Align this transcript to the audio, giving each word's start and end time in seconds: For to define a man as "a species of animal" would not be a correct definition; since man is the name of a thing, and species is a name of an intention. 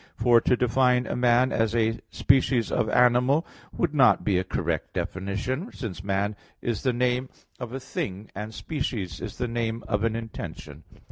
For 0.15 0.41
to 0.41 0.57
define 0.57 1.05
a 1.05 1.15
man 1.15 1.51
as 1.51 1.75
"a 1.75 1.99
species 2.09 2.71
of 2.71 2.89
animal" 2.89 3.45
would 3.71 3.93
not 3.93 4.23
be 4.23 4.39
a 4.39 4.43
correct 4.43 4.93
definition; 4.93 5.71
since 5.73 6.03
man 6.03 6.35
is 6.59 6.81
the 6.81 6.91
name 6.91 7.29
of 7.59 7.71
a 7.71 7.79
thing, 7.79 8.31
and 8.33 8.51
species 8.51 9.19
is 9.21 9.39
a 9.39 9.47
name 9.47 9.83
of 9.87 10.03
an 10.03 10.15
intention. 10.15 10.85